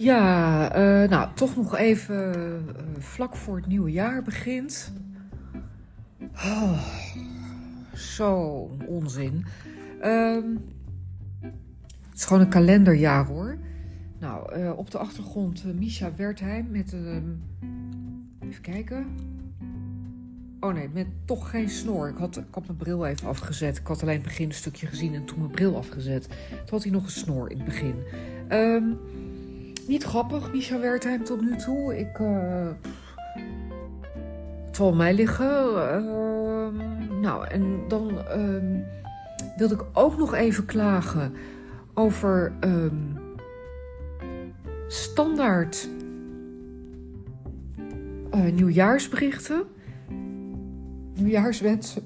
Ja, 0.00 0.72
eh, 0.72 1.08
nou, 1.08 1.28
toch 1.34 1.56
nog 1.56 1.76
even 1.76 2.34
eh, 2.34 2.84
vlak 2.98 3.36
voor 3.36 3.56
het 3.56 3.66
nieuwe 3.66 3.90
jaar 3.90 4.22
begint. 4.22 4.92
Oh, 6.34 6.82
zo 7.94 8.36
onzin. 8.86 9.44
Ehm, 10.00 10.46
het 11.40 12.14
is 12.18 12.24
gewoon 12.24 12.42
een 12.42 12.48
kalenderjaar 12.48 13.26
hoor. 13.26 13.58
Nou, 14.18 14.52
eh, 14.52 14.78
op 14.78 14.90
de 14.90 14.98
achtergrond 14.98 15.64
Misha 15.78 16.10
Wertheim 16.16 16.70
met 16.70 16.92
een. 16.92 17.42
even 18.38 18.62
kijken. 18.62 19.06
Oh 20.60 20.74
nee, 20.74 20.88
met 20.88 21.06
toch 21.24 21.50
geen 21.50 21.68
snor. 21.68 22.08
Ik 22.08 22.16
had, 22.16 22.36
ik 22.36 22.66
mijn 22.66 22.76
bril 22.76 23.06
even 23.06 23.28
afgezet. 23.28 23.78
Ik 23.78 23.86
had 23.86 24.02
alleen 24.02 24.14
het 24.14 24.24
beginstukje 24.24 24.86
gezien 24.86 25.14
en 25.14 25.24
toen 25.24 25.38
mijn 25.38 25.50
bril 25.50 25.76
afgezet. 25.76 26.28
Toen 26.50 26.70
had 26.70 26.82
hij 26.82 26.92
nog 26.92 27.04
een 27.04 27.10
snor 27.10 27.50
in 27.50 27.56
het 27.56 27.66
begin. 27.66 27.94
Um, 28.48 28.98
niet 29.90 30.04
grappig, 30.04 30.52
Misha 30.52 30.78
Wertheim 30.78 31.24
tot 31.24 31.40
nu 31.40 31.56
toe. 31.56 31.98
Ik. 31.98 32.18
Uh, 32.18 32.68
het 34.66 34.76
zal 34.76 34.94
mij 34.94 35.14
liggen. 35.14 35.72
Uh, 35.72 36.68
nou, 37.20 37.46
en 37.46 37.80
dan 37.88 38.10
uh, 38.36 38.80
wilde 39.56 39.74
ik 39.74 39.84
ook 39.92 40.18
nog 40.18 40.34
even 40.34 40.64
klagen 40.64 41.32
over 41.94 42.52
um, 42.60 43.18
standaard 44.88 45.88
uh, 48.34 48.52
nieuwjaarsberichten. 48.52 49.62
Nieuwjaarswensen. 51.14 52.02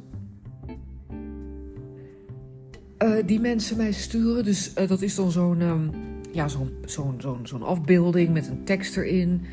Uh, 2.98 3.26
die 3.26 3.40
mensen 3.40 3.76
mij 3.76 3.92
sturen. 3.92 4.44
Dus 4.44 4.74
dat 4.74 5.02
is 5.02 5.14
dan 5.14 5.30
zo'n. 5.30 6.12
Ja, 6.34 6.48
zo'n 6.48 6.76
zo'n 6.84 7.40
zo'n 7.42 7.62
afbeelding 7.62 8.32
met 8.32 8.48
een 8.48 8.64
tekst 8.64 8.96
erin. 8.96 9.46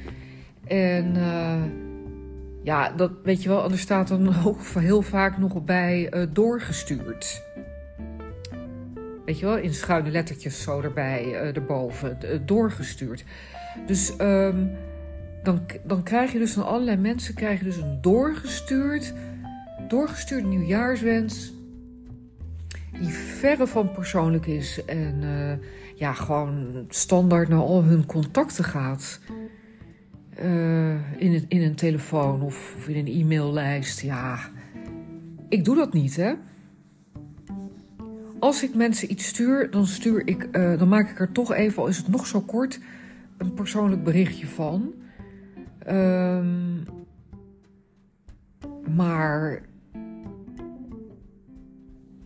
En 0.67 1.15
uh, 1.15 1.63
ja, 2.63 2.91
dat 2.91 3.11
weet 3.23 3.43
je 3.43 3.49
wel. 3.49 3.63
En 3.63 3.71
er 3.71 3.77
staat 3.77 4.07
dan 4.07 4.35
ook 4.45 4.59
heel 4.63 5.01
vaak 5.01 5.37
nog 5.37 5.63
bij 5.63 6.13
uh, 6.13 6.27
doorgestuurd. 6.33 7.43
Weet 9.25 9.39
je 9.39 9.45
wel, 9.45 9.57
in 9.57 9.73
schuine 9.73 10.11
lettertjes 10.11 10.61
zo 10.61 10.81
erbij, 10.81 11.25
uh, 11.25 11.55
erboven, 11.55 12.17
doorgestuurd. 12.45 13.23
Dus 13.85 14.13
um, 14.21 14.71
dan, 15.43 15.65
dan 15.83 16.03
krijg 16.03 16.31
je 16.31 16.39
dus 16.39 16.53
van 16.53 16.65
allerlei 16.65 16.97
mensen 16.97 17.33
krijg 17.33 17.59
je 17.59 17.65
dus 17.65 17.77
een 17.77 17.97
doorgestuurd, 18.01 19.13
doorgestuurd 19.87 20.45
nieuwjaarswens. 20.45 21.53
Die 22.99 23.13
verre 23.13 23.67
van 23.67 23.91
persoonlijk 23.91 24.45
is 24.45 24.85
en 24.85 25.23
ja, 26.01 26.13
gewoon 26.13 26.85
standaard 26.89 27.49
naar 27.49 27.59
al 27.59 27.83
hun 27.83 28.05
contacten 28.05 28.63
gaat. 28.63 29.19
Uh, 30.39 31.21
in, 31.21 31.33
een, 31.33 31.45
in 31.47 31.61
een 31.61 31.75
telefoon 31.75 32.41
of, 32.41 32.87
in 32.87 32.95
een 32.95 33.21
e-maillijst. 33.21 34.01
Ja, 34.01 34.39
ik 35.49 35.65
doe 35.65 35.75
dat 35.75 35.93
niet, 35.93 36.15
hè. 36.15 36.33
Als 38.39 38.63
ik 38.63 38.75
mensen 38.75 39.11
iets 39.11 39.27
stuur, 39.27 39.71
dan 39.71 39.85
stuur 39.85 40.27
ik, 40.27 40.47
uh, 40.51 40.79
dan 40.79 40.87
maak 40.87 41.09
ik 41.09 41.19
er 41.19 41.31
toch 41.31 41.53
even, 41.53 41.81
al 41.81 41.87
is 41.87 41.97
het 41.97 42.07
nog 42.07 42.27
zo 42.27 42.41
kort, 42.41 42.79
een 43.37 43.53
persoonlijk 43.53 44.03
berichtje 44.03 44.47
van. 44.47 44.93
Um, 45.89 46.83
maar 48.95 49.61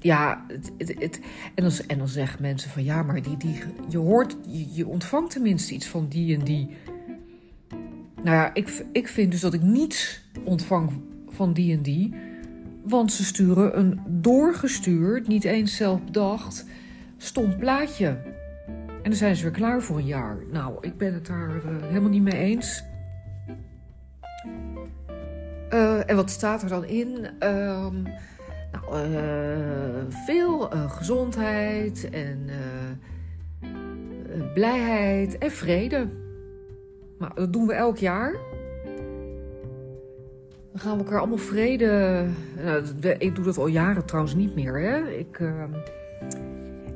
ja, 0.05 0.45
het, 0.47 0.95
het, 0.99 1.19
en, 1.55 1.63
dan, 1.63 1.71
en 1.87 2.07
zeggen 2.07 2.41
mensen 2.41 2.69
van 2.69 2.83
ja, 2.83 3.03
maar 3.03 3.21
die, 3.21 3.37
die, 3.37 3.61
je 3.87 3.97
hoort, 3.97 4.37
je, 4.73 4.87
ontvangt 4.87 5.31
tenminste 5.31 5.73
iets 5.73 5.87
van 5.87 6.07
die 6.07 6.37
en 6.37 6.43
die. 6.43 6.69
Nou 8.23 8.35
ja, 8.35 8.53
ik, 8.53 8.85
ik 8.91 9.07
vind 9.07 9.31
dus 9.31 9.41
dat 9.41 9.53
ik 9.53 9.61
niets 9.61 10.21
ontvang 10.43 10.91
van 11.27 11.53
die 11.53 11.75
en 11.75 11.81
die. 11.81 12.13
Want 12.83 13.11
ze 13.11 13.23
sturen 13.23 13.79
een 13.79 13.99
doorgestuurd, 14.07 15.27
niet 15.27 15.43
eens 15.43 15.75
zelf 15.75 16.03
bedacht, 16.03 16.65
stom 17.17 17.57
plaatje. 17.57 18.07
En 18.77 19.11
dan 19.11 19.13
zijn 19.13 19.35
ze 19.35 19.43
weer 19.43 19.51
klaar 19.51 19.81
voor 19.81 19.97
een 19.97 20.05
jaar. 20.05 20.37
Nou, 20.51 20.77
ik 20.81 20.97
ben 20.97 21.13
het 21.13 21.25
daar 21.25 21.55
uh, 21.55 21.61
helemaal 21.81 22.09
niet 22.09 22.21
mee 22.21 22.37
eens. 22.37 22.83
Uh, 25.73 26.09
en 26.09 26.15
wat 26.15 26.29
staat 26.29 26.61
er 26.61 26.69
dan 26.69 26.85
in? 26.85 27.27
Uh, 27.39 27.87
nou, 28.81 29.05
veel 30.25 30.73
uh, 30.73 30.91
gezondheid 30.91 32.09
en 32.09 32.47
uh, 32.47 33.71
blijheid 34.53 35.37
en 35.37 35.51
vrede. 35.51 36.07
Nou, 37.19 37.31
dat 37.35 37.53
doen 37.53 37.67
we 37.67 37.73
elk 37.73 37.97
jaar. 37.97 38.35
Dan 40.71 40.83
gaan 40.83 40.97
we 40.97 41.03
elkaar 41.03 41.19
allemaal 41.19 41.37
vrede. 41.37 42.25
Nou, 42.63 42.83
ik 43.17 43.35
doe 43.35 43.45
dat 43.45 43.57
al 43.57 43.67
jaren 43.67 44.05
trouwens 44.05 44.35
niet 44.35 44.55
meer. 44.55 44.79
Hè? 44.79 45.09
Ik, 45.09 45.39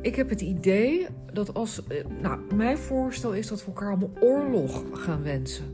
ik 0.01 0.15
heb 0.15 0.29
het 0.29 0.41
idee 0.41 1.07
dat 1.33 1.53
als. 1.53 1.81
Nou, 2.21 2.39
mijn 2.55 2.77
voorstel 2.77 3.33
is 3.33 3.47
dat 3.47 3.59
we 3.59 3.65
elkaar 3.65 3.89
allemaal 3.89 4.13
oorlog 4.19 4.83
gaan 4.91 5.23
wensen. 5.23 5.65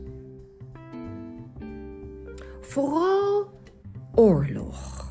Vooral 2.60 3.50
oorlog. 4.14 5.05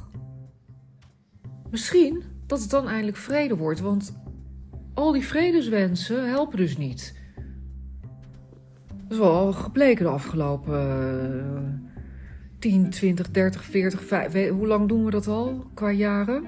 Misschien 1.76 2.24
dat 2.48 2.62
het 2.62 2.70
dan 2.70 2.88
eindelijk 2.88 3.18
vrede 3.18 3.56
wordt, 3.56 3.80
want 3.80 4.16
al 4.94 5.12
die 5.12 5.26
vredeswensen 5.26 6.30
helpen 6.30 6.58
dus 6.58 6.78
niet. 6.78 7.16
Dat 8.88 9.12
is 9.12 9.18
wel 9.18 9.54
gebleken 9.54 10.06
de 10.06 10.12
afgelopen 10.12 10.80
uh, 11.54 12.60
10, 12.60 12.90
20, 12.90 13.32
30, 13.32 13.64
40, 13.64 14.04
5, 14.04 14.50
hoe 14.50 14.68
lang 14.68 14.88
doen 14.88 15.06
we 15.06 15.12
dat 15.12 15.28
al 15.28 15.66
qua 15.74 15.92
jaren? 15.92 16.44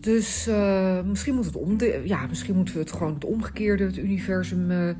Dus 0.00 0.48
uh, 0.48 1.02
misschien, 1.02 1.34
moet 1.34 1.44
het 1.44 1.56
om 1.56 1.76
ja, 2.04 2.26
misschien 2.26 2.54
moeten 2.56 2.74
we 2.74 2.80
het 2.80 2.92
gewoon 2.92 3.14
het 3.14 3.24
omgekeerde, 3.24 3.84
het 3.84 3.98
universum, 3.98 4.70
uh, 4.70 4.90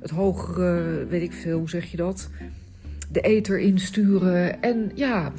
het 0.00 0.10
hogere, 0.10 1.06
weet 1.06 1.22
ik 1.22 1.32
veel, 1.32 1.58
hoe 1.58 1.68
zeg 1.68 1.90
je 1.90 1.96
dat? 1.96 2.30
De 3.12 3.20
ether 3.20 3.58
insturen. 3.58 4.62
En 4.62 4.90
ja, 4.94 5.32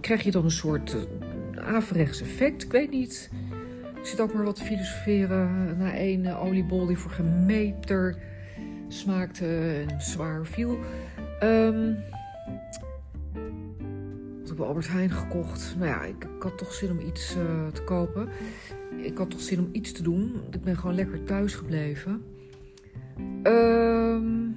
krijg 0.00 0.22
je 0.22 0.30
dan 0.30 0.44
een 0.44 0.50
soort 0.50 0.94
uh, 0.94 1.66
averechts 1.66 2.20
effect. 2.20 2.62
Ik 2.62 2.72
weet 2.72 2.90
niet. 2.90 3.30
Ik 4.00 4.06
zit 4.06 4.20
ook 4.20 4.34
maar 4.34 4.44
wat 4.44 4.56
te 4.56 4.62
filosoferen 4.62 5.76
na 5.78 5.94
één 5.94 6.24
uh, 6.24 6.44
oliebol 6.44 6.86
die 6.86 6.96
voor 6.96 7.10
geen 7.10 7.46
meter 7.46 8.16
smaakte 8.88 9.46
en 9.88 10.00
zwaar 10.00 10.46
viel. 10.46 10.78
Um, 11.42 11.96
ik 14.50 14.56
bij 14.56 14.66
Albert 14.66 14.88
Heijn 14.88 15.10
gekocht. 15.10 15.74
Nou 15.78 15.90
ja, 15.90 16.02
ik, 16.02 16.26
had 16.38 16.58
toch 16.58 16.72
zin 16.72 16.90
om 16.90 17.00
iets 17.00 17.36
uh, 17.36 17.66
te 17.72 17.82
kopen. 17.82 18.28
Ik 18.96 19.18
had 19.18 19.30
toch 19.30 19.40
zin 19.40 19.58
om 19.58 19.68
iets 19.72 19.92
te 19.92 20.02
doen. 20.02 20.40
Ik 20.50 20.62
ben 20.62 20.76
gewoon 20.76 20.94
lekker 20.94 21.22
thuis 21.24 21.54
gebleven. 21.54 22.22
Um, 23.42 24.56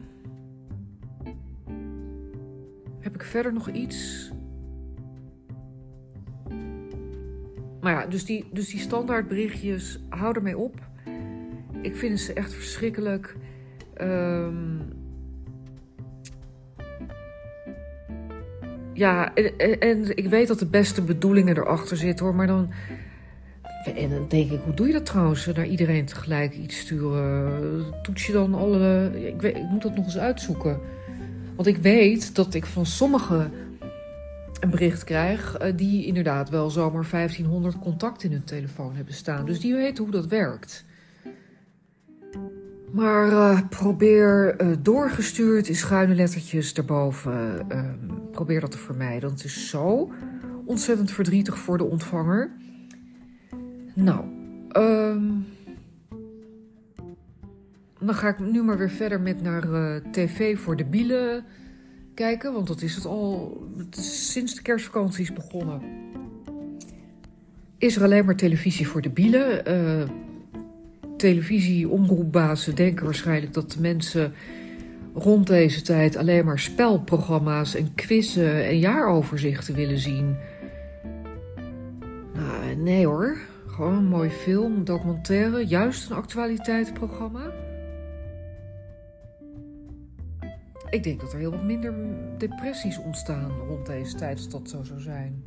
verder 3.25 3.53
nog 3.53 3.69
iets? 3.69 4.31
Maar 7.81 7.93
ja, 7.93 8.05
dus 8.05 8.25
die, 8.25 8.45
dus 8.51 8.69
die 8.69 8.79
standaardberichtjes, 8.79 9.99
hou 10.09 10.35
ermee 10.35 10.57
op. 10.57 10.75
Ik 11.81 11.95
vind 11.95 12.19
ze 12.19 12.33
echt 12.33 12.53
verschrikkelijk. 12.53 13.35
Um, 14.01 14.81
ja, 18.93 19.33
en, 19.79 20.17
ik 20.17 20.27
weet 20.29 20.47
dat 20.47 20.59
de 20.59 20.65
beste 20.65 21.01
bedoelingen 21.01 21.57
erachter 21.57 21.97
zitten 21.97 22.25
hoor, 22.25 22.35
maar 22.35 22.47
dan. 22.47 22.71
En 23.95 24.09
dan 24.09 24.27
denk 24.27 24.51
ik, 24.51 24.59
hoe 24.63 24.73
doe 24.73 24.87
je 24.87 24.93
dat 24.93 25.05
trouwens? 25.05 25.45
Naar 25.45 25.67
iedereen 25.67 26.05
tegelijk 26.05 26.53
iets 26.53 26.79
sturen. 26.79 27.83
Toets 28.01 28.25
je 28.25 28.33
dan 28.33 28.53
alle. 28.53 29.11
Ik, 29.27 29.41
weet, 29.41 29.55
ik 29.55 29.69
moet 29.69 29.81
dat 29.81 29.95
nog 29.95 30.05
eens 30.05 30.17
uitzoeken. 30.17 30.79
Want 31.55 31.67
ik 31.67 31.77
weet 31.77 32.35
dat 32.35 32.53
ik 32.53 32.65
van 32.65 32.85
sommigen 32.85 33.51
een 34.59 34.69
bericht 34.69 35.03
krijg 35.03 35.57
die 35.75 36.05
inderdaad 36.05 36.49
wel 36.49 36.69
zomaar 36.69 37.07
1500 37.11 37.79
contacten 37.79 38.29
in 38.29 38.35
hun 38.35 38.43
telefoon 38.43 38.95
hebben 38.95 39.13
staan. 39.13 39.45
Dus 39.45 39.59
die 39.59 39.73
weten 39.73 40.03
hoe 40.03 40.13
dat 40.13 40.27
werkt. 40.27 40.85
Maar 42.93 43.27
uh, 43.27 43.59
probeer 43.69 44.61
uh, 44.61 44.75
doorgestuurd 44.79 45.67
in 45.67 45.75
schuine 45.75 46.15
lettertjes 46.15 46.73
daarboven. 46.73 47.65
Uh, 47.71 47.83
probeer 48.31 48.59
dat 48.59 48.71
te 48.71 48.77
vermijden. 48.77 49.29
Want 49.29 49.41
het 49.41 49.51
is 49.51 49.69
zo 49.69 50.11
ontzettend 50.65 51.11
verdrietig 51.11 51.57
voor 51.57 51.77
de 51.77 51.83
ontvanger. 51.83 52.51
Nou, 53.93 54.25
um, 54.77 55.45
dan 58.05 58.15
ga 58.15 58.27
ik 58.27 58.39
nu 58.39 58.63
maar 58.63 58.77
weer 58.77 58.89
verder 58.89 59.21
met 59.21 59.41
naar 59.41 59.65
uh, 59.65 59.95
tv 60.11 60.57
voor 60.57 60.75
de 60.75 60.85
bielen 60.85 61.45
kijken. 62.13 62.53
Want 62.53 62.67
dat 62.67 62.81
is 62.81 62.95
het 62.95 63.05
al 63.05 63.57
sinds 63.99 64.55
de 64.55 64.61
kerstvakanties 64.61 65.33
begonnen. 65.33 65.81
Is 67.77 67.95
er 67.95 68.03
alleen 68.03 68.25
maar 68.25 68.35
televisie 68.35 68.87
voor 68.87 69.01
de 69.01 69.09
bielen. 69.09 69.71
Uh, 69.71 70.09
televisie-omroepbazen 71.17 72.75
denken 72.75 73.05
waarschijnlijk 73.05 73.53
dat 73.53 73.71
de 73.71 73.81
mensen 73.81 74.33
rond 75.13 75.47
deze 75.47 75.81
tijd 75.81 76.15
alleen 76.15 76.45
maar 76.45 76.59
spelprogramma's 76.59 77.75
en 77.75 77.93
quizzen 77.95 78.65
en 78.65 78.79
jaaroverzichten 78.79 79.75
willen 79.75 79.99
zien. 79.99 80.35
Nou, 82.33 82.75
nee 82.75 83.05
hoor. 83.05 83.37
Gewoon 83.67 83.97
een 83.97 84.05
mooi 84.07 84.29
film, 84.29 84.83
documentaire, 84.83 85.65
juist 85.67 86.09
een 86.09 86.15
actualiteitsprogramma. 86.15 87.51
Ik 90.93 91.03
denk 91.03 91.19
dat 91.19 91.33
er 91.33 91.39
heel 91.39 91.51
wat 91.51 91.63
minder 91.63 91.93
depressies 92.37 92.97
ontstaan 92.97 93.51
rond 93.67 93.85
deze 93.85 94.15
tijd 94.15 94.37
als 94.37 94.49
dat 94.49 94.69
zo 94.69 94.83
zou 94.83 94.99
zijn. 94.99 95.43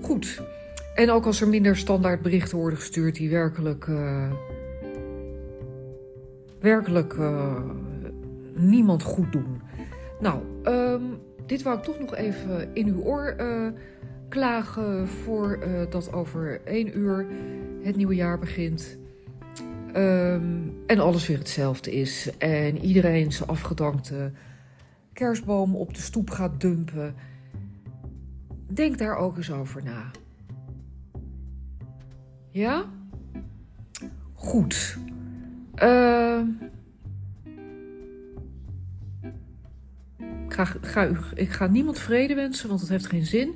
Goed. 0.00 0.42
En 0.94 1.10
ook 1.10 1.24
als 1.24 1.40
er 1.40 1.48
minder 1.48 1.76
standaard 1.76 2.22
berichten 2.22 2.58
worden 2.58 2.78
gestuurd 2.78 3.14
die 3.14 3.30
werkelijk. 3.30 3.86
Uh, 3.86 4.32
werkelijk 6.60 7.12
uh, 7.12 7.62
niemand 8.54 9.02
goed 9.02 9.32
doen. 9.32 9.60
Nou, 10.20 10.42
um, 10.64 11.18
dit 11.46 11.62
wou 11.62 11.78
ik 11.78 11.84
toch 11.84 11.98
nog 11.98 12.14
even 12.14 12.74
in 12.74 12.86
uw 12.86 13.02
oor 13.02 13.36
uh, 13.40 13.68
klagen 14.28 15.08
voordat 15.08 16.12
over 16.12 16.60
één 16.64 16.98
uur 16.98 17.26
het 17.82 17.96
nieuwe 17.96 18.14
jaar 18.14 18.38
begint. 18.38 18.98
Um, 19.96 20.74
en 20.86 20.98
alles 20.98 21.26
weer 21.26 21.38
hetzelfde 21.38 21.92
is. 21.92 22.30
En 22.38 22.78
iedereen 22.78 23.32
zijn 23.32 23.48
afgedankte 23.48 24.32
kerstboom 25.12 25.76
op 25.76 25.94
de 25.94 26.00
stoep 26.00 26.30
gaat 26.30 26.60
dumpen. 26.60 27.14
Denk 28.68 28.98
daar 28.98 29.16
ook 29.16 29.36
eens 29.36 29.52
over 29.52 29.82
na. 29.82 30.10
Ja? 32.50 32.84
Goed. 34.32 34.98
Uh, 35.82 36.40
ik, 40.48 40.54
ga, 40.80 41.08
u, 41.08 41.16
ik 41.34 41.50
ga 41.50 41.66
niemand 41.66 41.98
vrede 41.98 42.34
wensen, 42.34 42.68
want 42.68 42.80
dat 42.80 42.88
heeft 42.88 43.06
geen 43.06 43.26
zin. 43.26 43.54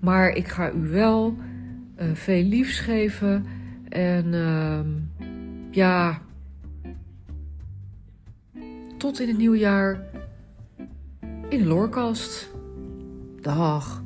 Maar 0.00 0.28
ik 0.28 0.48
ga 0.48 0.72
u 0.72 0.88
wel 0.88 1.36
uh, 2.00 2.14
veel 2.14 2.42
liefs 2.42 2.80
geven. 2.80 3.44
En 3.88 4.26
uh, 4.32 4.80
ja. 5.76 6.20
Tot 8.98 9.20
in 9.20 9.28
het 9.28 9.38
nieuwe 9.38 9.58
jaar. 9.58 10.00
In 11.48 11.58
de 11.58 11.66
Loorkast. 11.66 12.50
Dag. 13.40 14.02